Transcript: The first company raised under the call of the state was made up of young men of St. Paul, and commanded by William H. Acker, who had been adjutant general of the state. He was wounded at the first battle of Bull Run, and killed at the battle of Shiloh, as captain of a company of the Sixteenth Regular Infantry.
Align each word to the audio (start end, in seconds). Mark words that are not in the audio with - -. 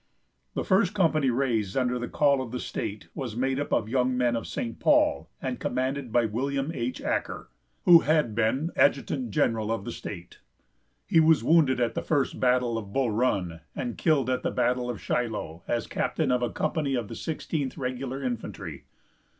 The 0.55 0.63
first 0.63 0.95
company 0.95 1.29
raised 1.29 1.77
under 1.77 1.99
the 1.99 2.07
call 2.07 2.41
of 2.41 2.51
the 2.51 2.59
state 2.59 3.09
was 3.13 3.35
made 3.35 3.59
up 3.59 3.71
of 3.71 3.87
young 3.87 4.17
men 4.17 4.35
of 4.35 4.47
St. 4.47 4.79
Paul, 4.79 5.29
and 5.39 5.59
commanded 5.59 6.11
by 6.11 6.25
William 6.25 6.71
H. 6.73 7.03
Acker, 7.03 7.51
who 7.85 7.99
had 7.99 8.33
been 8.33 8.71
adjutant 8.75 9.29
general 9.29 9.71
of 9.71 9.85
the 9.85 9.91
state. 9.91 10.39
He 11.05 11.19
was 11.19 11.43
wounded 11.43 11.79
at 11.79 11.93
the 11.93 12.01
first 12.01 12.39
battle 12.39 12.79
of 12.79 12.91
Bull 12.91 13.11
Run, 13.11 13.59
and 13.75 13.95
killed 13.95 14.31
at 14.31 14.41
the 14.41 14.49
battle 14.49 14.89
of 14.89 14.99
Shiloh, 14.99 15.61
as 15.67 15.85
captain 15.85 16.31
of 16.31 16.41
a 16.41 16.49
company 16.49 16.95
of 16.95 17.07
the 17.07 17.13
Sixteenth 17.15 17.77
Regular 17.77 18.23
Infantry. 18.23 18.85